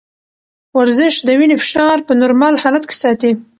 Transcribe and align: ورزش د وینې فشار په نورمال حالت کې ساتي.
ورزش 0.79 1.13
د 1.27 1.29
وینې 1.39 1.55
فشار 1.61 1.97
په 2.07 2.13
نورمال 2.21 2.55
حالت 2.63 2.83
کې 2.89 2.95
ساتي. 3.03 3.31